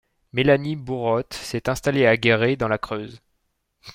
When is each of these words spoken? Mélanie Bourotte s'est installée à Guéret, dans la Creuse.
Mélanie 0.33 0.75
Bourotte 0.75 1.35
s'est 1.35 1.69
installée 1.69 2.07
à 2.07 2.17
Guéret, 2.17 2.55
dans 2.55 2.67
la 2.67 2.79
Creuse. 2.79 3.21